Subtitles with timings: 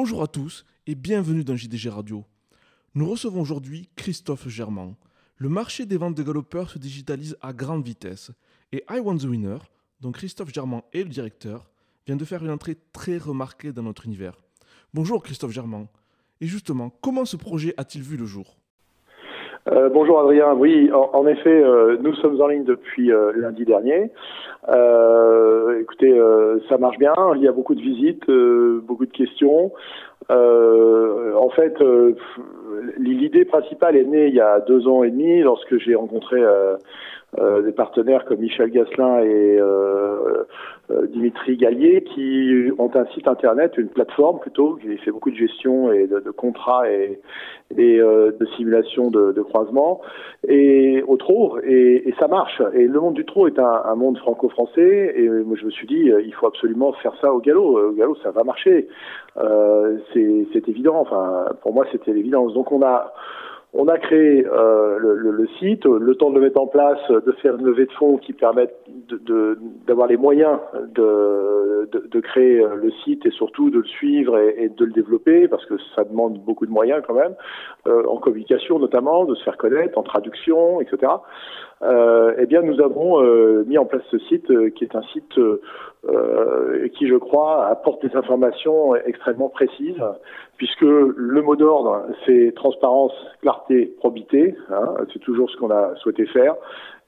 [0.00, 2.24] Bonjour à tous et bienvenue dans JDG Radio.
[2.94, 4.96] Nous recevons aujourd'hui Christophe Germain.
[5.38, 8.30] Le marché des ventes de galopeurs se digitalise à grande vitesse
[8.70, 9.58] et I Want the Winner,
[10.00, 11.68] dont Christophe Germain est le directeur,
[12.06, 14.38] vient de faire une entrée très remarquée dans notre univers.
[14.94, 15.88] Bonjour Christophe Germain.
[16.40, 18.56] Et justement, comment ce projet a-t-il vu le jour?
[19.72, 20.54] Euh, bonjour Adrien.
[20.54, 24.10] Oui, en, effet, euh, nous sommes en ligne depuis euh, lundi dernier.
[25.80, 26.20] écoutez,
[26.68, 27.14] ça marche bien.
[27.36, 28.30] Il y a beaucoup de visites,
[28.86, 29.72] beaucoup de questions.
[30.30, 31.74] En fait,
[32.98, 36.40] l'idée principale est née il y a deux ans et demi lorsque j'ai rencontré
[37.36, 39.58] des partenaires comme Michel Gasselin et
[40.90, 45.36] euh, Dimitri Gallier, qui ont un site internet, une plateforme plutôt, qui fait beaucoup de
[45.36, 47.20] gestion et de, contrats et,
[47.78, 50.00] euh, de simulation de, de croisement,
[50.46, 52.62] et au trot, et, ça marche.
[52.72, 56.10] Et le monde du trot est un, monde franco-français, et moi je me suis dit,
[56.24, 57.78] il faut absolument faire ça au galop.
[57.78, 58.88] Au galop, ça va marcher.
[59.36, 59.98] Euh,
[60.52, 60.96] c'est évident.
[61.00, 62.54] Enfin, pour moi, c'était l'évidence.
[62.54, 63.12] Donc on a
[63.74, 67.54] on a créé euh, le, site, le temps de le mettre en place, de faire
[67.56, 68.74] une levée de fonds qui permette
[69.86, 70.58] d'avoir les moyens
[70.94, 75.74] de, créer le site et surtout de le suivre et, de le développer parce que
[75.94, 77.34] ça demande beaucoup de moyens quand même,
[77.86, 81.12] euh, en communication notamment, de se faire connaître, en traduction, etc.
[81.82, 85.02] Euh, eh bien, nous avons euh, mis en place ce site euh, qui est un
[85.02, 85.38] site
[86.94, 90.02] qui, je crois, apporte des informations extrêmement précises,
[90.56, 93.12] puisque le mot d'ordre, c'est transparence,
[93.42, 94.54] clarté, probité.
[94.70, 96.54] Hein, c'est toujours ce qu'on a souhaité faire.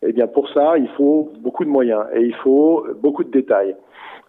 [0.03, 3.75] Eh bien, pour ça, il faut beaucoup de moyens et il faut beaucoup de détails.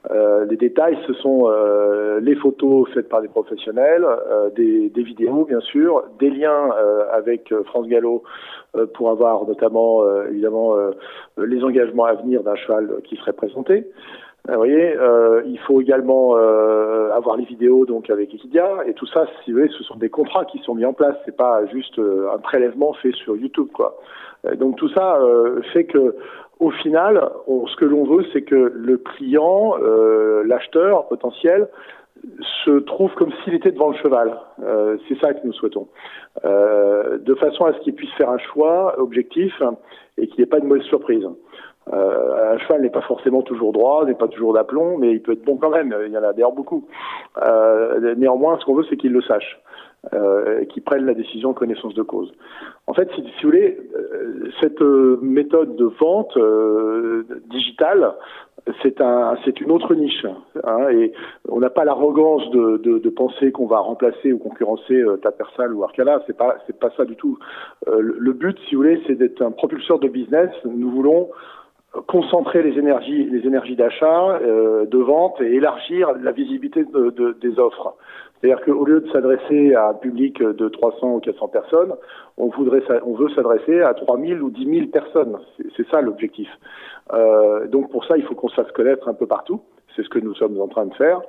[0.09, 5.03] Euh, les détails, ce sont euh, les photos faites par des professionnels, euh, des, des,
[5.03, 6.71] vidéos bien sûr, des liens
[7.13, 8.23] avec France Gallo
[8.93, 10.75] pour avoir notamment évidemment
[11.37, 13.85] les engagements à venir d'un cheval qui serait présenté.
[14.47, 14.95] Vous voyez,
[15.45, 19.71] il faut également avoir les vidéos donc avec Equidia et tout ça, si vous voulez,
[19.77, 21.15] ce sont des contrats qui sont mis en place.
[21.25, 23.97] C'est pas juste un prélèvement fait sur YouTube, quoi.
[24.55, 25.19] donc tout ça
[25.73, 26.15] fait que
[26.61, 31.67] au final, ce que l'on veut, c'est que le client, euh, l'acheteur potentiel,
[32.63, 34.37] se trouve comme s'il était devant le cheval.
[34.63, 35.87] Euh, c'est ça que nous souhaitons.
[36.45, 39.59] Euh, de façon à ce qu'il puisse faire un choix objectif
[40.19, 41.25] et qu'il n'y ait pas de mauvaise surprise.
[41.91, 45.43] un cheval n'est pas forcément toujours droit, n'est pas toujours d'aplomb, mais il peut être
[45.43, 45.95] bon quand même.
[46.05, 46.87] Il y en a d'ailleurs beaucoup.
[48.17, 49.59] néanmoins, ce qu'on veut, c'est qu'il le sache
[50.13, 52.31] euh, qui prennent la décision en connaissance de cause.
[52.87, 58.15] En fait, si, si vous voulez, euh, cette euh, méthode de vente euh, digitale,
[58.81, 60.25] c'est un, c'est une autre niche,
[60.63, 61.13] hein, et
[61.49, 65.73] on n'a pas l'arrogance de, de, de, penser qu'on va remplacer ou concurrencer euh, Tapersal
[65.73, 66.23] ou Arcala.
[66.25, 67.37] C'est pas, c'est pas ça du tout.
[67.87, 70.49] Le, le, but, si vous voulez, c'est d'être un propulseur de business.
[70.65, 71.29] Nous voulons
[72.07, 77.59] concentrer les énergies, les énergies d'achat, de vente et élargir la visibilité de, de, des
[77.59, 77.95] offres.
[78.41, 81.93] C'est-à-dire qu'au lieu de s'adresser à un public de 300 ou 400 personnes,
[82.37, 85.37] on, voudrait, on veut s'adresser à 3000 ou 10 000 personnes.
[85.77, 86.49] C'est ça l'objectif.
[87.13, 89.61] Euh, donc pour ça, il faut qu'on se fasse connaître un peu partout.
[89.95, 91.21] C'est ce que nous sommes en train de faire.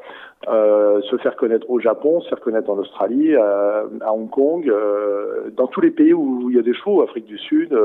[0.49, 4.69] Euh, se faire connaître au Japon, se faire connaître en Australie, euh, à Hong Kong,
[4.69, 7.77] euh, dans tous les pays où il y a des chevaux, Afrique du Sud,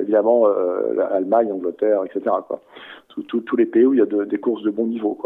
[0.00, 0.46] évidemment
[1.10, 2.36] Allemagne, Angleterre, etc.
[3.26, 5.18] Tous les pays où il y a de, des courses de bon niveau.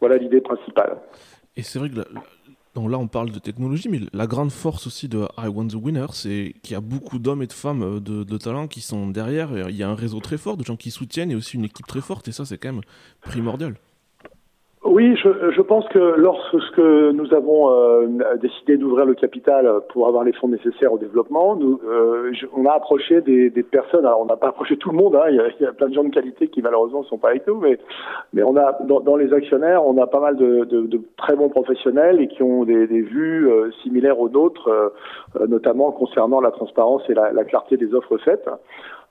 [0.00, 0.96] Voilà l'idée principale.
[1.56, 1.96] Et c'est vrai que
[2.74, 5.74] donc là, on parle de technologie, mais la grande force aussi de I Want the
[5.74, 8.80] Winner, c'est qu'il y a beaucoup d'hommes et de femmes euh, de, de talent qui
[8.80, 9.68] sont derrière.
[9.68, 11.86] Il y a un réseau très fort de gens qui soutiennent et aussi une équipe
[11.86, 12.82] très forte, et ça, c'est quand même
[13.20, 13.76] primordial.
[14.84, 18.08] Oui, je, je, pense que lorsque nous avons euh,
[18.40, 22.72] décidé d'ouvrir le capital pour avoir les fonds nécessaires au développement, nous, euh, on a
[22.72, 24.04] approché des, des, personnes.
[24.04, 25.14] Alors, on n'a pas approché tout le monde.
[25.14, 27.46] Hein, il, y a, plein de gens de qualité qui malheureusement ne sont pas avec
[27.46, 27.78] nous, mais
[28.32, 31.36] mais on a dans, dans, les actionnaires, on a pas mal de, de, de très
[31.36, 36.40] bons professionnels et qui ont des, des vues euh, similaires aux nôtres, euh, notamment concernant
[36.40, 38.48] la transparence et la, la clarté des offres faites.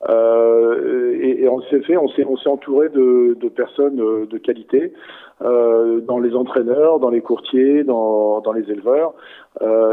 [0.09, 4.93] Euh, et, on s'est fait, on s'est, on s'est entouré de, personnes euh, de qualité
[5.41, 9.13] euh, dans les entraîneurs, dans les courtiers, dans, dans les éleveurs.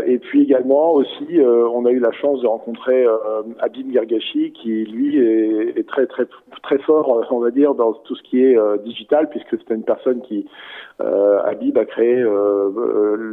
[0.06, 3.04] Et puis également aussi, on a eu la chance de rencontrer
[3.58, 6.26] Abim Gargashi, qui lui est, très très
[6.62, 10.20] très fort, on va dire, dans tout ce qui est digital, puisque c'était une personne
[10.22, 10.46] qui
[11.00, 12.24] Habib a créé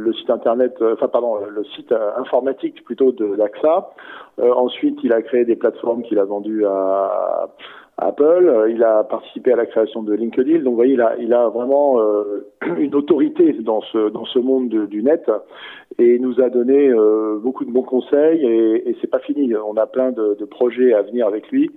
[0.06, 3.90] le site internet, enfin pardon, le site informatique plutôt de l'AXA.
[4.40, 7.48] ensuite, il a créé des plateformes qu'il a vendues à,
[7.98, 8.66] Apple.
[8.70, 10.58] Il a participé à la création de LinkedIn.
[10.58, 12.46] Donc, vous voyez, il a, il a vraiment euh,
[12.78, 15.30] une autorité dans ce dans ce monde de, du net
[15.98, 18.44] et nous a donné euh, beaucoup de bons conseils.
[18.44, 19.54] Et, et c'est pas fini.
[19.56, 21.70] On a plein de, projets à venir avec lui.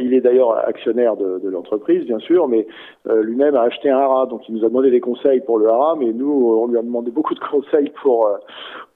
[0.00, 2.66] Il est d'ailleurs actionnaire de, l'entreprise, bien sûr, mais
[3.06, 5.96] lui-même a acheté un hara, donc il nous a demandé des conseils pour le hara,
[5.96, 8.28] mais nous, on lui a demandé beaucoup de conseils pour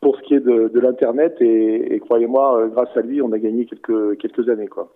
[0.00, 4.18] pour ce qui est de, l'internet, et, croyez-moi, grâce à lui, on a gagné quelques
[4.18, 4.92] quelques années, quoi.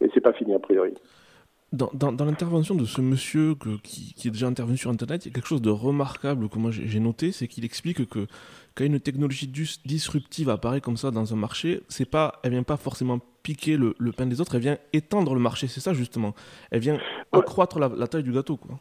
[0.00, 0.94] Et c'est pas fini a priori.
[1.72, 5.32] Dans, dans, l'intervention de ce monsieur qui, qui, est déjà intervenu sur Internet, il y
[5.32, 8.26] a quelque chose de remarquable que moi j'ai noté, c'est qu'il explique que
[8.74, 12.76] quand une technologie disruptive apparaît comme ça dans un marché, c'est pas, elle vient pas
[12.76, 15.66] forcément piquer le, le, pain des autres, elle vient étendre le marché.
[15.66, 16.34] C'est ça justement.
[16.70, 16.98] Elle vient
[17.32, 18.76] accroître la, la taille du gâteau, quoi.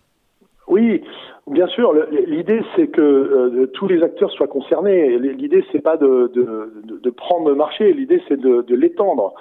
[0.71, 1.03] Oui,
[1.47, 1.93] bien sûr.
[2.27, 5.17] L'idée, c'est que euh, tous les acteurs soient concernés.
[5.19, 7.91] L'idée, c'est pas de, de, de, prendre le marché.
[7.91, 9.33] L'idée, c'est de, de l'étendre.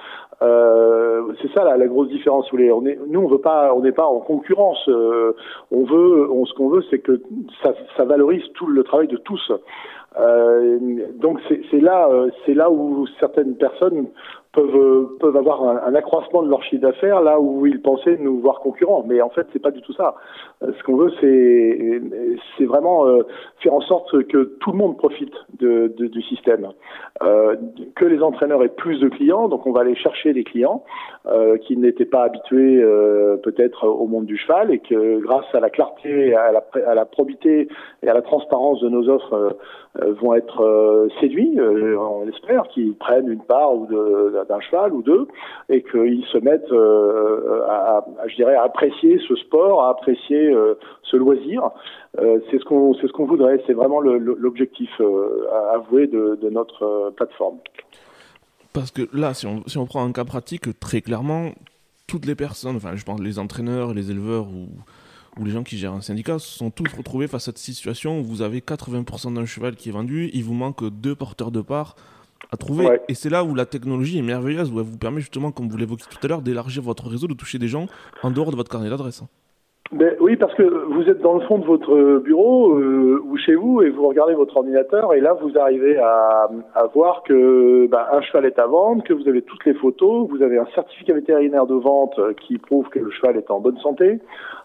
[0.43, 2.46] Euh, c'est ça la, la, grosse différence.
[2.52, 4.88] On est, nous, on veut pas, on n'est pas en concurrence.
[4.88, 5.37] Euh,
[5.70, 7.22] on veut, on, ce qu'on veut, c'est que
[7.62, 9.52] ça, ça, valorise tout le travail de tous.
[11.20, 12.08] Donc c'est là,
[12.44, 14.08] c'est là où certaines personnes
[14.52, 18.41] peuvent euh, peuvent avoir un, accroissement de leur chiffre d'affaires là où ils pensaient nous
[18.41, 19.05] voir concurrents.
[19.06, 20.17] Mais en fait, c'est pas du tout ça.
[20.62, 23.23] Euh, ce qu'on veut, c'est vraiment euh,
[23.62, 26.69] faire en sorte que tout le monde profite de, du système,
[27.20, 29.49] que les entraîneurs aient plus de clients.
[29.49, 30.82] Donc, on va aller chercher des clients
[31.62, 32.82] qui n'étaient pas habitués
[33.43, 37.05] peut-être au monde du cheval et que grâce à la clarté, à la, à la
[37.05, 37.69] probité
[38.03, 39.56] et à la transparence de nos offres,
[39.94, 41.58] vont être séduits.
[41.61, 43.73] on espère qu'ils prennent une part
[44.48, 45.28] d'un cheval ou deux,
[45.69, 51.16] et qu'ils se mettent euh, à, je dirais, apprécier ce sport, à apprécier euh, ce
[51.16, 51.70] loisir.
[52.20, 53.62] Euh, c'est ce qu'on c'est ce qu'on voudrait.
[53.66, 54.90] C'est vraiment l'objectif
[55.72, 57.58] avoué de, de notre plateforme.
[58.72, 61.50] Parce que là, si on, si on prend un cas pratique, très clairement,
[62.06, 64.69] toutes les personnes, enfin je pense les entraîneurs, les éleveurs ou,
[65.38, 68.20] ou les gens qui gèrent un syndicat se sont tous retrouvés face à cette situation
[68.20, 71.60] où vous avez 80% d'un cheval qui est vendu, il vous manque deux porteurs de
[71.60, 71.96] part
[72.52, 73.00] à trouver.
[73.08, 75.76] Et c'est là où la technologie est merveilleuse, où elle vous permet justement, comme vous
[75.76, 77.87] l'évoquiez tout à l'heure, d'élargir votre réseau, de toucher des gens
[78.22, 79.22] en dehors de votre carnet d'adresse.
[79.92, 83.56] Ben, oui, parce que vous êtes dans le fond de votre bureau euh, ou chez
[83.56, 88.04] vous et vous regardez votre ordinateur et là vous arrivez à, à voir que ben,
[88.12, 91.14] un cheval est à vendre, que vous avez toutes les photos, vous avez un certificat
[91.14, 94.20] vétérinaire de vente qui prouve que le cheval est en bonne santé.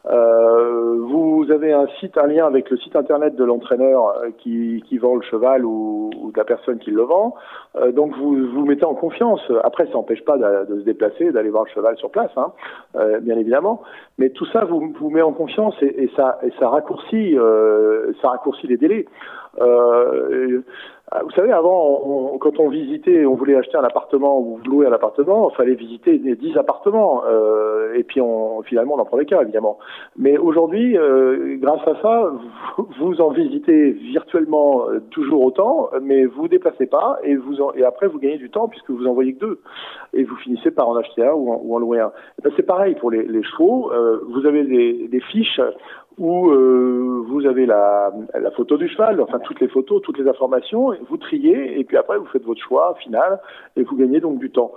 [0.08, 4.84] Euh, vous avez un site, un lien avec le site internet de l'entraîneur euh, qui,
[4.88, 7.36] qui, vend le cheval ou, ou, de la personne qui le vend.
[7.76, 9.42] Euh, donc vous vous mettez en confiance.
[9.64, 12.52] Après, ça n'empêche pas de, de, se déplacer, d'aller voir le cheval sur place, hein,
[12.96, 13.82] euh, bien évidemment.
[14.20, 18.14] Mais tout ça vous vous met en confiance et, et ça et ça raccourcit euh,
[18.22, 19.06] ça raccourcit les délais.
[21.18, 24.86] Ah, vous savez, avant, on, quand on visitait, on voulait acheter un appartement ou louer
[24.86, 27.24] un appartement, il fallait visiter 10 appartements.
[27.26, 29.78] Euh, et puis, on, finalement, on en prenait qu'un, évidemment.
[30.18, 32.34] Mais aujourd'hui, euh, grâce à ça,
[33.00, 37.72] vous, en visitez virtuellement euh, toujours autant, mais vous vous déplacez pas et, vous en,
[37.76, 39.62] et après, vous gagnez du temps puisque vous en voyez que deux.
[40.14, 42.12] Et vous finissez par en acheter un ou en, ou en louer un.
[42.44, 43.90] Ben, c'est pareil pour les, les chevaux.
[43.94, 45.62] Euh, vous avez des, des fiches
[46.18, 50.28] où euh, vous avez la, la, photo du cheval, enfin toutes les photos, toutes les
[50.28, 53.40] informations, vous triez, et puis après vous faites votre choix final,
[53.76, 54.72] et vous gagnez donc du temps.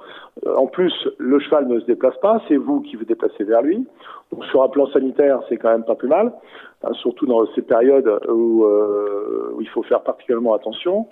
[0.46, 3.62] Euh, en plus, le cheval ne se déplace pas, c'est vous qui vous déplacez vers
[3.62, 3.86] lui.
[4.32, 6.32] Donc sur un plan sanitaire, c'est quand même pas plus mal,
[6.82, 11.06] hein, surtout dans ces périodes où, euh, où il faut faire particulièrement attention.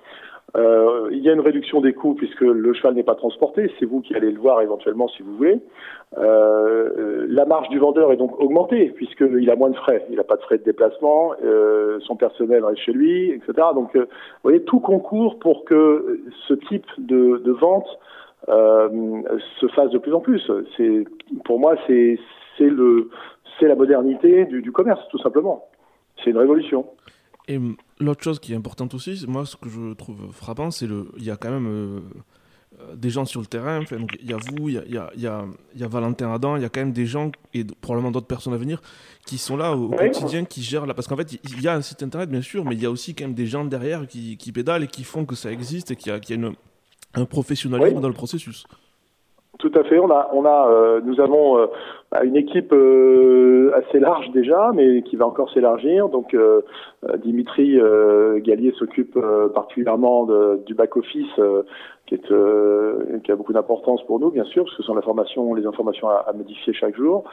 [0.56, 3.84] Euh, il y a une réduction des coûts puisque le cheval n'est pas transporté, c'est
[3.84, 5.58] vous qui allez le voir éventuellement si vous voulez.
[6.18, 10.24] Euh, la marge du vendeur est donc augmentée puisqu'il a moins de frais, il n'a
[10.24, 13.52] pas de frais de déplacement, euh, son personnel reste chez lui, etc.
[13.74, 14.06] Donc vous
[14.42, 17.88] voyez, tout concourt pour que ce type de, vente
[18.48, 20.50] se fasse de plus en plus.
[21.44, 22.18] Pour moi c'est
[23.60, 25.64] la modernité du, commerce tout simplement.
[26.22, 26.86] C'est une révolution.
[27.98, 31.24] L'autre chose qui est importante aussi, moi, ce que je trouve frappant, c'est le, il
[31.24, 32.00] y a quand même euh,
[32.94, 33.80] des gens sur le terrain.
[33.80, 35.44] Enfin, donc il y a vous, il y a, il y, a, il y, a,
[35.74, 38.26] il y a Valentin Adam, il y a quand même des gens et probablement d'autres
[38.26, 38.80] personnes à venir
[39.26, 40.94] qui sont là au, quotidien, qui gèrent là.
[40.94, 42.90] Parce qu'en fait, il y a un site internet, bien sûr, mais il y a
[42.90, 45.90] aussi quand même des gens derrière qui, qui pédalent et qui font que ça existe
[45.90, 46.54] et qu'il y a, y a une,
[47.14, 48.66] un professionnalisme dans le processus.
[49.58, 49.98] Tout à fait.
[49.98, 51.66] On a, on a, euh, nous avons euh,
[52.24, 56.08] une équipe euh, assez large déjà, mais qui va encore s'élargir.
[56.08, 56.62] Donc, euh,
[57.18, 57.78] Dimitri
[58.42, 59.18] Gallier s'occupe
[59.54, 60.26] particulièrement
[60.66, 61.38] du back office
[62.06, 64.94] qui, euh, qui a beaucoup d'importance pour nous, bien sûr, parce que ce sont
[65.54, 67.24] les informations à, modifier chaque jour.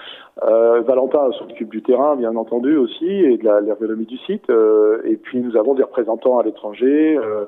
[0.43, 4.49] Euh, Valentin s'occupe du terrain, bien entendu, aussi, et de l'ergonomie du site.
[4.49, 7.17] Euh, et puis, nous avons des représentants à l'étranger.
[7.17, 7.45] Euh,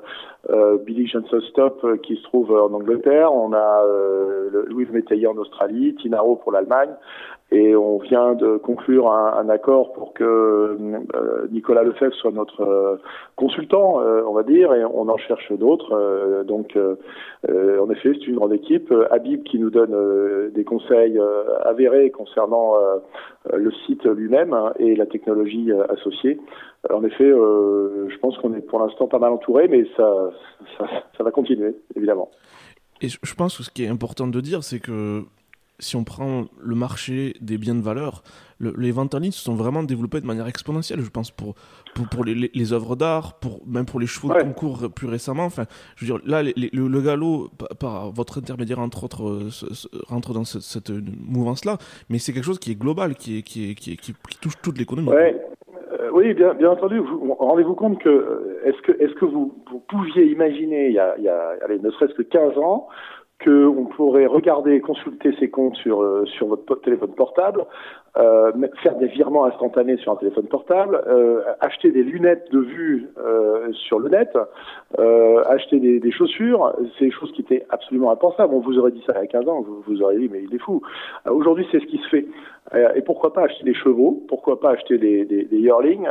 [0.50, 3.34] euh, Billy Johnson Stop, qui se trouve en Angleterre.
[3.34, 3.82] On a
[4.68, 6.90] Louis Métayer en Australie, Tinaro pour l'Allemagne.
[7.52, 12.96] Et on vient de conclure un, accord pour que euh, Nicolas Lefebvre soit notre euh,
[13.36, 16.44] consultant, euh, on va dire, et on en cherche d'autres.
[16.44, 18.92] donc, en effet, c'est une grande équipe.
[19.12, 21.20] Habib qui nous donne des conseils
[21.64, 22.74] avérés concernant
[23.52, 26.40] le site lui-même hein, et la technologie associée.
[26.92, 30.30] En effet, je pense qu'on est pour l'instant pas mal entouré, mais ça,
[31.16, 32.30] ça va continuer, évidemment.
[33.00, 35.22] Et je pense que ce qui est important de dire, c'est que
[35.78, 38.22] si on prend le marché des biens de valeur,
[38.60, 41.54] les ventes en ligne se sont vraiment développées de manière exponentielle, je pense, pour,
[41.94, 45.44] pour, pour les, les, œuvres d'art, pour, même pour les chevaux de concours plus récemment.
[45.44, 45.64] Enfin,
[45.96, 49.50] je veux dire, là, le, galop, par, votre intermédiaire, entre autres, euh,
[50.08, 51.76] rentre dans cette, mouvance-là,
[52.08, 54.78] mais c'est quelque chose qui est global, qui, est, qui, est, qui, qui, touche toute
[54.78, 55.08] l'économie.
[55.08, 55.38] Ouais.
[55.92, 57.00] Euh, oui, bien, bien entendu.
[57.38, 61.14] Rendez-vous compte que euh, est-ce que, est-ce que vous, vous pouviez imaginer il y a,
[61.18, 62.88] il y a allez, ne serait-ce que 15 ans
[63.44, 67.66] qu'on pourrait regarder et consulter ses comptes sur, euh, sur votre téléphone portable,
[68.18, 73.08] euh, faire des virements instantanés sur un téléphone portable, euh, acheter des lunettes de vue
[73.18, 74.30] euh, sur le net,
[75.48, 78.54] acheter des, chaussures, c'est des choses qui étaient absolument impensables.
[78.54, 80.42] On vous aurait dit ça il y a 15 ans, vous, vous auriez dit mais
[80.42, 80.80] il est fou.
[81.28, 82.26] Aujourd'hui, c'est ce qui se fait.
[82.94, 86.08] et pourquoi pas acheter des chevaux Pourquoi pas acheter des, des, yearlings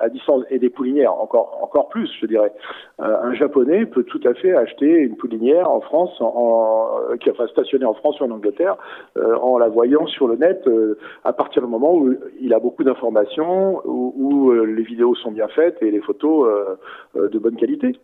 [0.00, 2.52] à distance et des poulinières Encore encore plus, je dirais.
[2.98, 6.90] un japonais peut tout à fait acheter une poulinière en France, en,
[7.20, 8.76] qui enfin stationnée en France ou en Angleterre,
[9.16, 10.66] en la voyant sur le net
[11.26, 15.48] à partir du moment où il a beaucoup d'informations, où, euh, les vidéos sont bien
[15.48, 16.76] faites et les photos euh,
[17.16, 17.98] euh, de bonne qualité.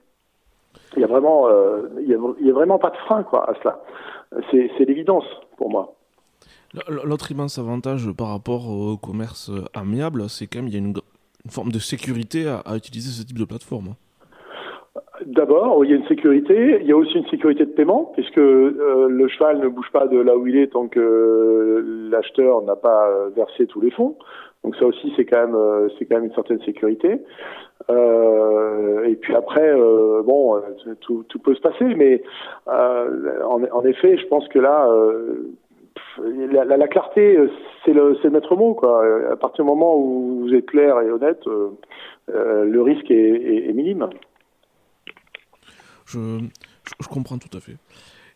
[0.97, 3.81] Il y a vraiment, a, vraiment pas de frein quoi à cela.
[4.51, 5.25] C'est l'évidence
[5.57, 5.95] pour moi.
[6.89, 10.95] L'autre immense avantage par rapport au commerce amiable, c'est quand même il y a une,
[11.49, 13.95] forme de sécurité à, utiliser ce type de plateforme.
[15.27, 16.79] D'abord, il y a une sécurité.
[16.81, 20.07] Il y a aussi une sécurité de paiement, puisque euh, le cheval ne bouge pas
[20.07, 24.17] de là où il est tant que l'acheteur n'a pas versé tous les fonds.
[24.65, 27.21] Donc ça aussi, c'est quand même, euh, c'est quand même une certaine sécurité.
[27.91, 30.61] Euh, et puis après, euh, bon,
[31.01, 32.23] tout, tout, peut se passer, mais
[32.67, 34.89] en, en, effet, je pense que là,
[36.53, 37.39] la, la, la, clarté,
[37.85, 39.05] c'est le, le maître mot, quoi.
[39.31, 41.45] À partir du moment où vous êtes clair et honnête,
[42.29, 44.09] le risque est, est minime.
[46.07, 46.41] Je,
[47.01, 47.77] je, comprends tout à fait.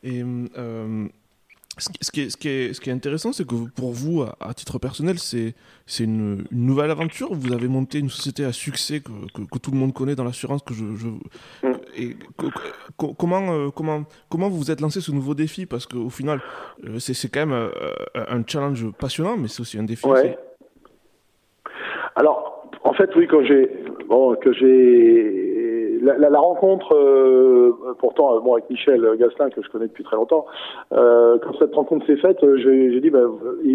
[0.03, 1.07] Et euh,
[1.79, 4.55] ce, qui est, ce, qui est, ce qui est intéressant, c'est que pour vous, à,
[4.55, 5.55] titre personnel, c'est
[5.99, 7.33] une, une, nouvelle aventure.
[7.33, 10.63] Vous avez monté une société à succès que, que, tout le monde connaît dans l'assurance.
[10.63, 11.09] Que je, je
[11.67, 13.15] mm.
[13.17, 15.67] comment, euh, comment, comment vous vous êtes lancé ce nouveau défi?
[15.67, 16.41] Parce qu'au final,
[16.85, 17.71] euh, c'est quand même
[18.15, 20.07] un challenge passionnant, mais c'est aussi un défi.
[20.07, 20.39] Ouais.
[22.17, 23.69] Alors, en fait, oui, quand j'ai
[24.09, 25.46] bon, que j'ai
[26.15, 30.47] la, rencontre, euh, pourtant, euh, bon, avec Michel Gastin, que je connais depuis très longtemps,
[30.93, 33.29] euh, quand cette rencontre s'est faite, j'ai dit, ben,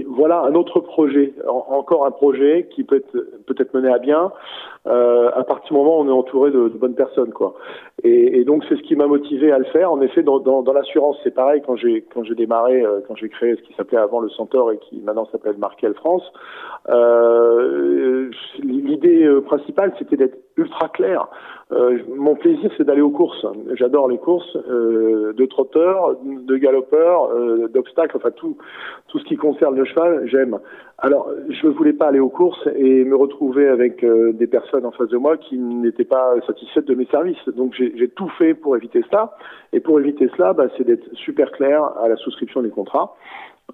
[0.08, 3.12] voilà un autre projet, encore un projet qui peut être,
[3.46, 4.32] peut être mené à bien,
[4.86, 7.54] à partir du moment où on est entouré de, bonnes personnes, quoi.
[8.04, 9.92] Et, donc, c'est ce qui m'a motivé à le faire.
[9.92, 12.04] En effet, dans, l'assurance, c'est pareil, quand j'ai,
[12.36, 15.94] démarré, quand j'ai créé ce qui s'appelait avant le Centaure et qui maintenant s'appelle Markel
[15.94, 16.24] France,
[18.64, 21.28] l'idée principale, c'était d'être ultra clair.
[22.22, 23.46] Mon plaisir, c'est d'aller aux courses.
[23.74, 28.58] J'adore les courses euh, de trotteurs, de galopeurs, euh, d'obstacles, enfin tout,
[29.08, 30.60] tout ce qui concerne le cheval, j'aime.
[31.00, 34.86] Alors, je ne voulais pas aller aux courses et me retrouver avec euh, des personnes
[34.86, 37.44] en face de moi qui n'étaient pas satisfaites de mes services.
[37.58, 39.36] Donc, j'ai tout fait pour éviter cela.
[39.74, 43.16] Et pour éviter cela, bah, c'est d'être super clair à la souscription des contrats.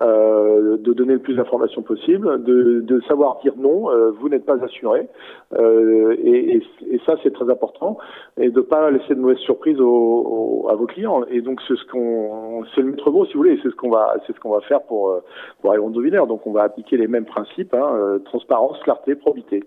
[0.01, 4.63] Euh, de donner le plus d'informations possible, de, savoir dire non, euh, vous n'êtes pas
[4.63, 5.07] assuré,
[5.57, 6.61] euh, et,
[7.05, 7.97] ça c'est très important,
[8.39, 9.79] et de pas laisser de mauvaises surprises à
[10.75, 11.23] vos clients.
[11.31, 13.89] Et donc c'est ce qu'on, c'est le maître mot si vous voulez, c'est ce qu'on
[13.89, 15.19] va, c'est ce qu'on va faire pour
[15.61, 16.27] pour Villers.
[16.27, 19.63] Donc on va appliquer les mêmes principes, hein, transparence, clarté, probité.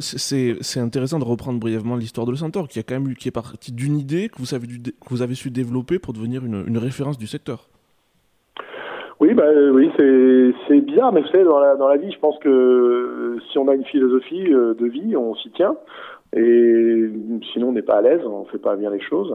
[0.00, 3.32] C'est intéressant de reprendre brièvement l'histoire de Le Centaure, qui a quand même qui est
[3.32, 7.68] parti d'une idée que vous avez, su développer pour devenir une référence du secteur.
[9.20, 12.48] Oui, bah, oui, c'est bizarre, mais c'est dans la, dans la vie, je pense que
[12.48, 15.76] euh, si on a une philosophie euh, de vie, on s'y tient.
[16.36, 17.10] Et
[17.52, 19.34] sinon, on n'est pas à l'aise, on fait pas bien les choses.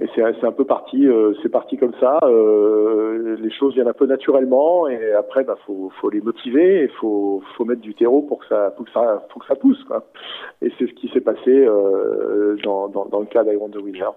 [0.00, 2.18] Et c'est un peu parti, euh, c'est parti comme ça.
[2.24, 6.96] Euh, les choses viennent un peu naturellement, et après, bah, faut, faut les motiver, il
[6.96, 9.82] faut, faut mettre du terreau pour que ça, pour que ça, pour que ça pousse.
[10.60, 14.10] Et c'est ce qui s'est passé euh, dans, dans, dans le cas d'Iron the Winner.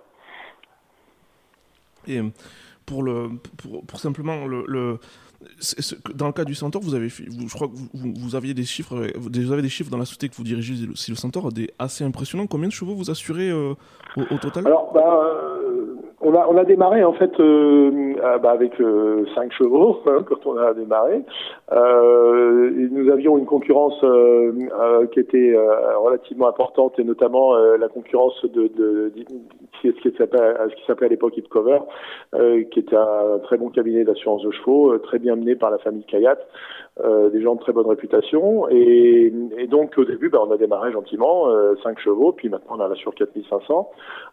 [2.08, 2.20] Et
[2.88, 3.30] pour, le,
[3.86, 4.98] pour, simplement le,
[6.16, 9.52] dans le cas du Centaure, vous avez, je crois que vous, aviez des chiffres, vous
[9.52, 12.48] avez des chiffres dans la société que vous dirigez, si le Centaure, des assez impressionnants.
[12.48, 13.74] Combien de chevaux vous assurez euh,
[14.18, 14.66] au, total?
[14.66, 18.74] Alors, bah, euh, on a, on a démarré en fait euh, bah, avec
[19.36, 21.22] cinq chevaux hein, quand on a démarré.
[21.72, 24.04] nous avions une concurrence
[25.12, 25.56] qui était
[25.98, 29.12] relativement importante et notamment la concurrence de,
[29.84, 31.80] ce qui s'appelait à l'époque Hipcover,
[32.72, 36.06] qui était un très bon cabinet d'assurance de chevaux, très bien mené par la famille
[36.06, 36.38] Kayat.
[37.06, 38.68] Euh, des gens de très bonne réputation.
[38.70, 39.32] Et,
[39.70, 42.88] donc au début, bah, on a démarré gentiment, euh, 5 chevaux, puis maintenant on a
[42.88, 43.92] la sur 4500.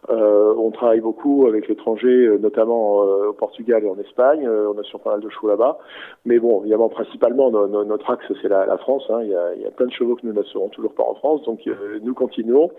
[0.08, 4.48] Euh, on travaille beaucoup avec l'étranger, euh, notamment euh, au Portugal et en Espagne.
[4.48, 5.78] on a sur pas mal de chevaux là-bas.
[6.24, 9.04] Mais bon, évidemment, principalement, notre axe, c'est la, la, France.
[9.10, 9.20] Hein.
[9.22, 11.14] Il, y a, il, y a, plein de chevaux que nous n'assurons toujours pas en
[11.16, 11.60] France, donc
[12.02, 12.70] nous continuons.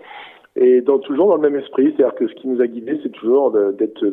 [0.56, 3.50] Et toujours dans le même esprit, c'est-à-dire que ce qui nous a guidés, c'est toujours
[3.50, 4.04] d'être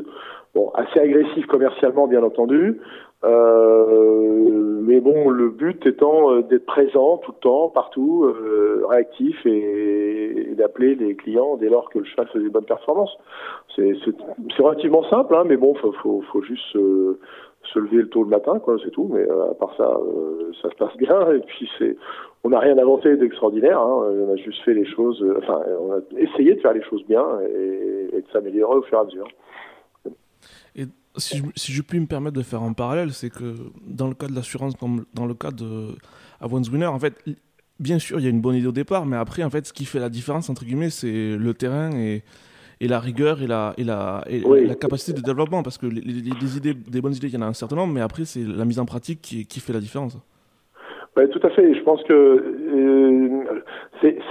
[0.53, 2.79] bon, assez agressif commercialement, bien entendu,
[3.23, 9.45] euh, mais bon, le but étant euh, d'être présent tout le temps, partout, euh, réactif
[9.45, 13.11] et, d'appeler les clients dès lors que le cheval faisait bonne performance.
[13.75, 13.95] C'est
[14.59, 16.77] relativement simple, hein, mais bon, faut, faut juste
[17.71, 19.09] se lever le tôt le matin, quoi, c'est tout.
[19.13, 19.97] Mais à part ça,
[20.61, 21.31] ça se passe bien.
[21.31, 21.95] Et puis c'est,
[22.43, 23.79] on n'a rien inventé d'extraordinaire.
[23.79, 25.23] Hein, on a juste fait les choses.
[25.37, 28.97] enfin, on a essayé de faire les choses bien et, et de s'améliorer au fur
[28.97, 29.27] et à mesure.
[30.75, 30.85] Et
[31.17, 33.55] si je, si je, puis me permettre de faire un parallèle, c'est que
[33.85, 35.89] dans le cas de l'assurance, comme dans le cas de
[36.41, 37.13] Avon's Winner, en fait,
[37.79, 39.73] bien sûr, il y a une bonne idée au départ, mais après, en fait, ce
[39.73, 42.23] qui fait la différence, entre guillemets, c'est le terrain et,
[42.83, 45.63] et la rigueur et la, et la, et la capacité de développement.
[45.63, 47.93] Parce que les, les, idées, des bonnes idées, il y en a un certain nombre,
[47.93, 50.17] mais après, c'est la mise en pratique qui, qui fait la différence.
[51.15, 51.73] Oui, tout à fait.
[51.73, 52.52] Je pense que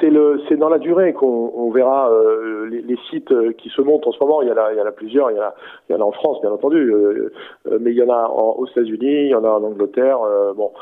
[0.00, 3.80] c'est le c'est dans la durée qu'on on verra euh, les, sites euh, qui se
[3.80, 4.42] montent en ce moment.
[4.42, 5.30] Il y en a en plusieurs.
[5.30, 7.32] Il y en a en France bien entendu, euh,
[7.66, 10.18] euh mais il y en a aux États-Unis, il y en a en Angleterre.
[10.56, 10.72] bon,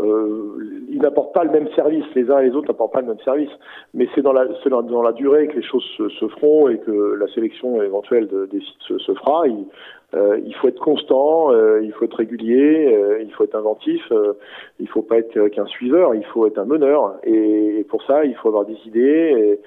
[0.00, 2.04] ils n'apportent pas le même service.
[2.14, 3.50] Les uns et les autres n'apportent pas le même service.
[3.94, 8.28] Mais c'est dans la durée que les choses se, feront et que la sélection éventuelle
[8.28, 9.44] de, des sites se, fera.
[10.14, 14.00] Euh, il faut être constant, euh, il faut être régulier, euh, il faut être inventif,
[14.10, 14.32] euh,
[14.80, 17.16] il faut pas être qu'un suiveur, il faut être un meneur.
[17.24, 19.58] Et, pour ça, il faut avoir des idées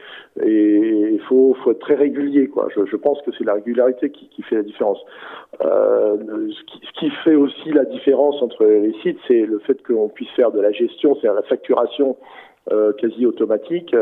[0.43, 2.47] et, il faut, faut, être très régulier.
[2.47, 2.69] Quoi.
[2.75, 4.99] Je, je pense que c'est la régularité qui, qui, fait la différence.
[5.59, 10.09] Ce qui, ce, qui, fait aussi la différence entre les sites, c'est le fait qu'on
[10.09, 12.17] puisse faire de la gestion, c'est-à-dire la facturation
[12.69, 13.95] euh, quasi automatique,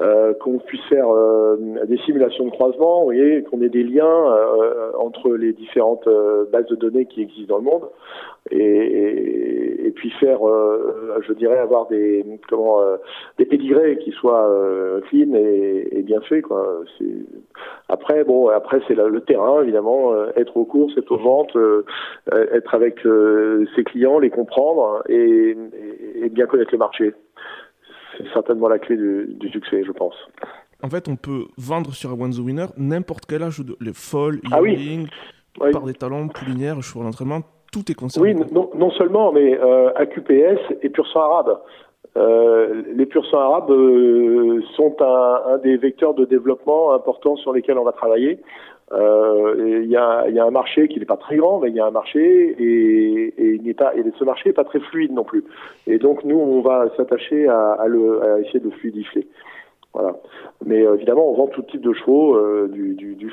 [0.00, 4.36] euh, qu'on puisse faire euh, des simulations de croisement, vous voyez, qu'on ait des liens
[4.96, 6.08] entre les différentes
[6.52, 7.88] bases de données qui existent dans le monde,
[8.52, 10.38] et, puis faire,
[11.26, 12.80] je dirais, avoir des comment
[13.38, 14.48] des pédigrés qui soient
[15.08, 16.44] clean et, bien faits.
[17.88, 21.56] Après, bon, après c'est le terrain, évidemment, être aux courses, être aux ventes,
[22.32, 23.00] être avec
[23.74, 25.56] ses clients, les comprendre et
[26.30, 27.14] bien connaître le marché
[28.16, 30.14] c'est certainement la clé du, succès, je pense.
[30.82, 34.40] En fait, on peut vendre sur One the Winner n'importe quel âge, de, les folles,
[34.52, 35.06] ah oui.
[35.72, 37.40] par des talons, poulinières, chevaux d'entraînement,
[37.72, 38.34] tout est concerné.
[38.34, 41.58] Oui, non, non seulement, mais euh, AQPS et pur sang arabe.
[42.16, 47.52] Euh, les pur sang arabes euh, sont un, un, des vecteurs de développement importants sur
[47.52, 48.40] lesquels on va travailler.
[48.92, 51.74] Euh, il y, a, y, a, un marché qui n'est pas très grand, mais il
[51.74, 55.12] y a un marché et, et, il pas, et ce marché n'est pas très fluide
[55.12, 55.44] non plus.
[55.88, 59.26] Et donc nous, on va s'attacher à, à, le, à essayer de fluidifier.
[60.64, 63.32] Mais euh, évidemment, on vend tout type de chevaux, euh, du, du,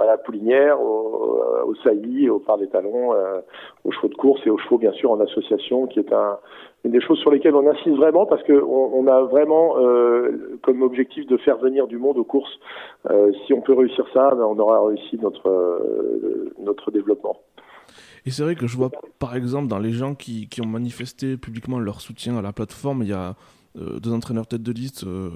[0.00, 1.20] à la poulinière, au,
[1.66, 3.40] au saillie, au par des talons, euh,
[3.84, 6.38] aux chevaux de course et aux chevaux bien sûr en association, qui est un,
[6.84, 10.82] une des choses sur lesquelles on insiste vraiment parce qu'on on a vraiment euh, comme
[10.82, 12.58] objectif de faire venir du monde aux courses.
[13.10, 17.36] Euh, si on peut réussir ça, ben, on aura réussi notre, euh, notre développement.
[18.26, 21.78] Et c'est vrai que je vois, par exemple, dans les gens qui, ont manifesté publiquement
[21.78, 23.34] leur soutien à la plateforme, il y a
[23.78, 25.30] euh, deux entraîneurs tête de liste, euh,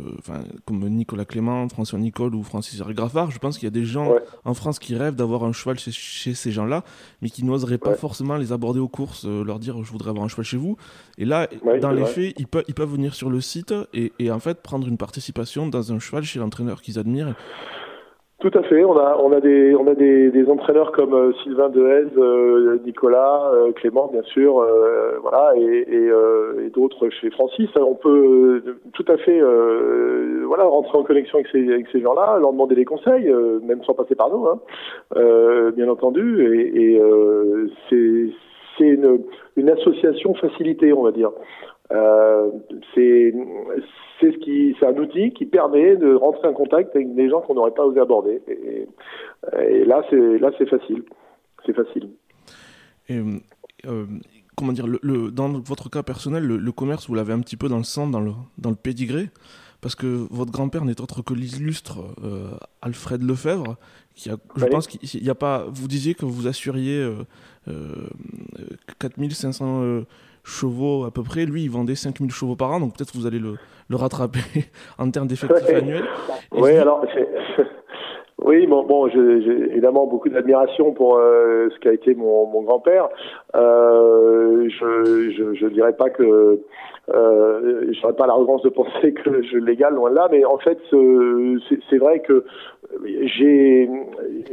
[0.64, 3.30] comme Nicolas Clément, François Nicole ou Francis Graffard.
[3.30, 4.12] Je pense qu'il y a des gens
[4.44, 6.82] en France qui rêvent d'avoir un cheval chez, chez ces gens-là,
[7.22, 10.24] mais qui n'oseraient pas forcément les aborder aux courses, euh, leur dire je voudrais avoir
[10.24, 10.76] un cheval chez vous.
[11.16, 11.48] Et là,
[11.80, 14.62] dans les faits, ils peuvent, ils peuvent venir sur le site et, et, en fait
[14.62, 17.36] prendre une participation dans un cheval chez l'entraîneur qu'ils admirent
[18.44, 18.84] tout à fait.
[18.84, 22.78] On a on a des on a des, des entraîneurs comme euh, Sylvain Dehaze, euh,
[22.84, 24.62] Nicolas, euh, Clément bien sûr,
[25.22, 27.70] voilà, et, et, d'autres chez Francis.
[27.76, 29.40] On peut tout à fait
[30.46, 33.94] voilà rentrer en connexion avec ces avec ces gens-là, leur demander des conseils, même sans
[33.94, 34.60] passer par nous, hein,
[35.74, 36.26] bien entendu.
[36.54, 37.02] Et, et
[37.88, 38.28] c'est
[38.76, 39.20] c'est une,
[39.56, 41.30] une association facilitée, on va dire.
[41.92, 42.50] Euh,
[42.94, 43.34] c'est
[44.20, 47.42] c'est ce qui, c'est un outil qui permet de rentrer en contact avec des gens
[47.42, 48.40] qu'on n'aurait pas osé aborder.
[48.48, 48.88] Et,
[49.60, 51.04] et là, c'est là, c'est facile.
[51.66, 52.10] C'est facile.
[53.08, 53.18] Et,
[53.86, 54.06] euh,
[54.56, 57.78] comment dire, le, dans votre cas personnel, le, commerce, vous l'avez un petit peu dans
[57.78, 59.28] le sang, dans le, dans le pédigré.
[59.82, 61.98] parce que votre grand-père n'est autre que l'illustre
[62.80, 63.76] Alfred Lefebvre,
[64.14, 65.66] qui a, je pense qu'il n'y a pas.
[65.68, 67.06] Vous disiez que vous assuriez
[68.98, 70.04] 4500
[70.44, 71.44] chevaux à peu près.
[71.46, 73.56] Lui, il vendait 5000 chevaux par an, donc peut-être vous allez le,
[73.88, 74.40] le rattraper
[74.98, 76.04] en termes d'effectifs annuels.
[76.52, 77.04] oui, alors,
[78.42, 83.08] oui, bon, bon j'ai évidemment beaucoup d'admiration pour euh, ce qu'a été mon, mon grand-père.
[83.54, 86.60] Euh, je ne dirais pas que
[87.12, 90.58] euh, je n'aurais pas l'arrogance de penser que je l'égale loin de là, mais en
[90.58, 92.44] fait, c'est vrai que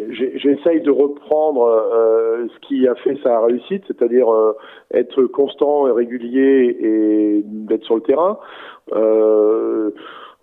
[0.09, 4.53] j'essaye de reprendre euh, ce qui a fait sa réussite, c'est-à-dire euh,
[4.93, 8.37] être constant et régulier et d'être sur le terrain.
[8.93, 9.91] Euh,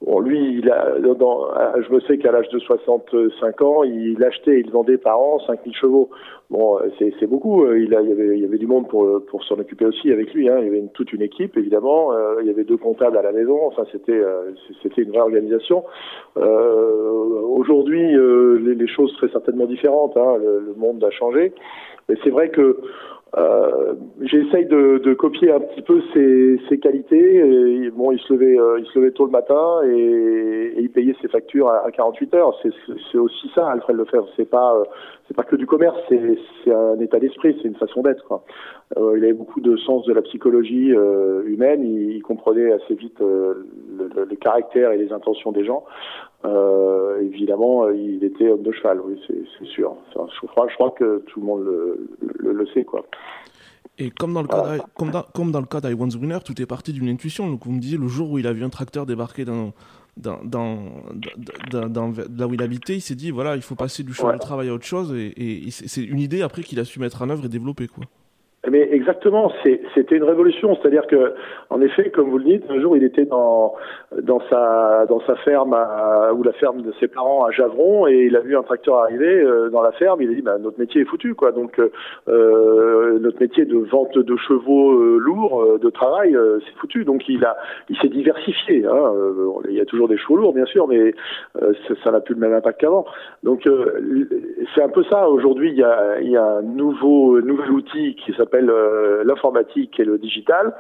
[0.07, 1.49] Lui, dans,
[1.81, 5.41] je me sais qu'à l'âge de 65 ans, il achetait et il vendait par an
[5.41, 6.11] 5000 chevaux.
[6.51, 7.67] Bon, c'est beaucoup.
[7.73, 10.49] Il, a, il, y avait, du monde pour, s'en occuper aussi avec lui.
[10.49, 10.59] Hein.
[10.61, 12.13] Il y avait toute une équipe, évidemment.
[12.13, 13.59] Euh, il y avait deux comptables à la maison.
[13.67, 14.53] Enfin, c'était euh,
[14.97, 15.85] une vraie organisation.
[16.37, 17.19] Euh,
[17.59, 20.17] Aujourd'hui, euh, les, les, choses seraient certainement différentes.
[20.17, 20.37] Hein.
[20.39, 21.53] Le, le, monde a changé.
[22.09, 22.79] Mais c'est vrai que
[23.37, 27.37] euh, J'essaye de, de, copier un petit peu ses, ses qualités.
[27.37, 31.15] Et, bon, il se levait, euh, il se levait tôt le matin et, il payait
[31.21, 32.59] ses factures à, à 48 heures.
[33.13, 34.29] C'est aussi ça, Alfred Lefebvre.
[34.37, 34.85] C'est pas, euh,
[35.27, 35.99] c'est pas que du commerce.
[36.09, 38.41] C'est un état d'esprit, c'est une façon d'être.
[38.97, 40.95] Euh, il avait beaucoup de sens de la psychologie
[41.47, 41.83] humaine.
[41.85, 43.67] Il, il, comprenait assez vite le,
[43.99, 45.85] le, le, caractère et les intentions des gens.
[46.45, 49.95] Euh, évidemment, il était homme de cheval, oui, c'est sûr.
[50.15, 53.05] Enfin, je, crois, je crois que tout le monde le, le, le sait, quoi.
[53.99, 54.85] Et comme dans le cas voilà.
[54.95, 57.51] comme dans, comme dans le cas d'Iwan's Winner, tout est parti d'une intuition.
[57.51, 59.73] Donc vous me disiez, le jour où il a vu un tracteur débarquer dans,
[60.17, 60.79] dans, dans,
[62.39, 64.35] là où il habitait, il s'est dit, voilà, il faut passer du chemin ouais.
[64.37, 65.13] de travail à autre chose.
[65.13, 68.05] Et, et c'est une idée après qu'il a su mettre en œuvre et développer, quoi.
[68.67, 69.53] Mais exactement,
[69.95, 70.77] c'était une révolution.
[70.77, 71.35] C'est-à-dire que,
[71.71, 73.75] en effet, comme vous le dites, un jour il était dans
[74.21, 78.25] dans sa dans sa ferme à, ou la ferme de ses parents à Javron et
[78.25, 80.21] il a vu un tracteur arriver euh, dans la ferme.
[80.23, 81.53] Il a dit bah, notre métier est foutu quoi.
[81.53, 81.81] Donc
[82.29, 87.05] euh, notre métier de vente de chevaux euh, lourds de travail euh, c'est foutu.
[87.05, 87.57] Donc il a
[87.89, 88.85] il s'est diversifié.
[88.87, 89.13] Hein.
[89.69, 91.15] il y a toujours des chevaux lourds bien sûr, mais
[92.03, 93.07] ça n'a plus le même impact qu'avant.
[93.45, 93.69] Donc
[94.75, 95.29] c'est un peu ça.
[95.29, 99.99] Aujourd'hui il y a il y a un nouveau nouvel outil qui s'appelle euh, l'informatique
[100.01, 100.75] et le digital.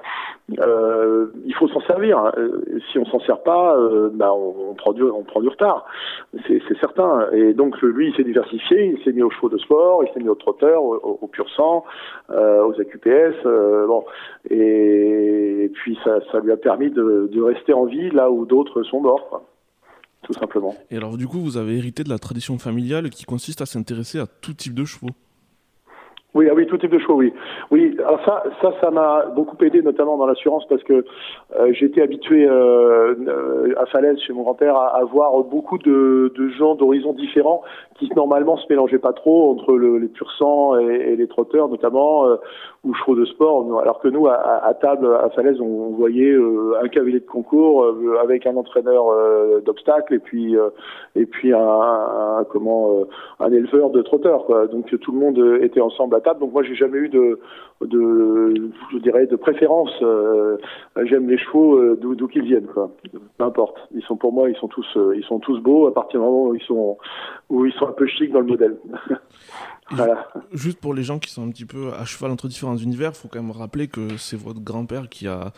[0.59, 2.33] Euh, il faut s'en servir.
[2.91, 5.87] Si on s'en sert pas, euh, bah on, prend du, retard.
[6.47, 7.29] C'est certain.
[7.33, 8.87] Et donc lui, il s'est diversifié.
[8.87, 11.49] Il s'est mis aux chevaux de sport, il s'est mis aux trotteurs, au, au pur
[11.51, 11.85] sang,
[12.31, 13.37] euh, aux AQPS.
[13.47, 14.05] Euh, bon,
[14.51, 19.43] et, puis ça, lui a permis de, rester en vie là où d'autres sont morts.
[20.23, 20.75] Tout simplement.
[20.91, 24.19] Et alors du coup, vous avez hérité de la tradition familiale qui consiste à s'intéresser
[24.19, 25.11] à tout type de chevaux.
[26.35, 27.33] Oui, ah oui, tout type de chevaux, oui.
[27.71, 31.05] Oui, alors ça, ça, ça m'a beaucoup aidé, notamment dans l'assurance, parce que
[31.59, 36.49] euh, j'étais habitué euh, à Falaise, chez mon grand-père, à, à, voir beaucoup de, de
[36.51, 37.63] gens d'horizons différents
[37.99, 41.69] qui normalement se mélangeaient pas trop entre le, les pur sang et, et, les trotteurs,
[41.69, 42.37] notamment, euh,
[42.85, 43.67] ou chevaux de sport.
[43.81, 48.19] Alors que nous, à, table, à Falaise, on, voyait euh, un cavalier de concours euh,
[48.23, 49.05] avec un entraîneur
[49.63, 50.55] d'obstacles et puis
[51.17, 53.05] et puis un, un comment
[53.41, 54.45] un éleveur de trotteurs.
[54.47, 54.67] Quoi.
[54.67, 56.41] Donc tout le monde était ensemble à table.
[56.41, 57.39] Donc moi, j'ai jamais eu de,
[57.81, 59.91] de, je dirais, de préférence.
[60.03, 60.57] Euh,
[61.05, 62.91] J'aime les chevaux euh, d'où qu'ils viennent, quoi.
[63.13, 63.77] Peu importe.
[63.95, 66.27] Ils sont pour moi, ils sont tous, euh, ils sont tous beaux à partir du
[66.27, 66.99] moment où ils sont,
[67.49, 68.77] où ils sont un peu chics dans le modèle.
[69.91, 70.29] voilà.
[70.53, 73.19] Juste pour les gens qui sont un petit peu à cheval entre différents univers, il
[73.19, 75.53] faut quand même rappeler que c'est votre grand-père qui a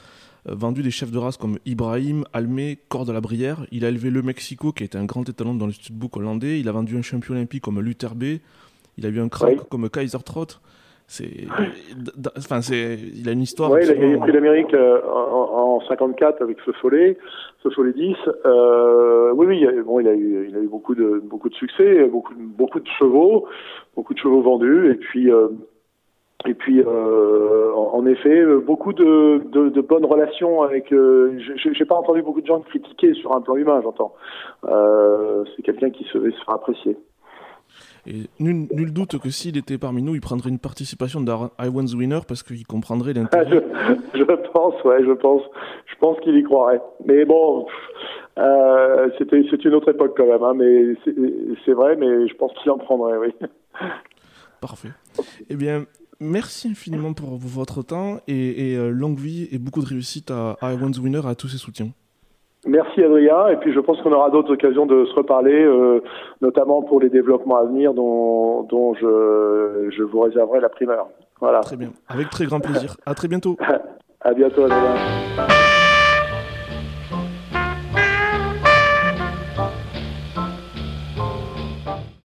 [0.47, 3.67] vendu des chefs de race comme Ibrahim, Almé, Cor de la Brière.
[3.71, 6.61] Il a élevé le Mexico, qui était un grand étalon dans le studbook hollandais.
[6.61, 8.39] Il a vendu un champion olympique comme Luther B.
[8.97, 9.65] Il a eu un crack oui.
[9.71, 10.61] comme Kaiser Trott.
[11.13, 11.49] C'est,
[12.39, 13.73] enfin, c'est, il a une histoire.
[13.73, 17.19] Oui, il a gagné le prix d'Amérique euh, en, en, 54 avec ce Follet,
[17.65, 18.15] ce Follet 10.
[18.47, 22.05] Euh, oui, oui, bon, il a eu, il a eu beaucoup de, beaucoup de succès,
[22.05, 23.49] beaucoup, beaucoup de chevaux,
[23.97, 25.33] beaucoup de chevaux vendus, et puis.
[25.33, 25.49] Euh,
[26.47, 30.91] et puis, euh, en, effet, beaucoup de, de, de, bonnes relations avec.
[30.91, 34.15] Euh, J'ai pas entendu beaucoup de gens critiquer sur un plan humain, j'entends.
[34.65, 36.97] Euh, c'est quelqu'un qui se, se faire apprécier.
[38.07, 41.69] Et nul, nul, doute que s'il était parmi nous, il prendrait une participation dans I
[41.69, 43.47] Want the Winner parce qu'il comprendrait l'intérêt.
[44.15, 45.43] je, je, pense, ouais, je pense,
[45.87, 46.81] je pense qu'il y croirait.
[47.05, 47.67] Mais bon,
[48.39, 50.95] euh, c'était c'est une autre époque quand même, hein, mais
[51.65, 53.35] c'est vrai, mais je pense qu'il en prendrait, oui.
[54.61, 54.91] Parfait.
[55.49, 55.85] Eh bien,
[56.21, 60.57] merci infiniment pour votre temps et, et euh, longue vie et beaucoup de réussite à
[60.63, 61.89] I Want the Winner à tous ses soutiens.
[62.67, 66.03] Merci Adrien, et puis je pense qu'on aura d'autres occasions de se reparler, euh,
[66.43, 71.09] notamment pour les développements à venir dont, dont je, je vous réserverai la primeur.
[71.41, 71.61] Voilà.
[71.61, 72.97] Très bien, avec très grand plaisir.
[73.07, 73.57] à très bientôt.
[74.21, 74.95] à bientôt Adrien.